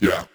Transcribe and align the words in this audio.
Yeah. 0.00 0.29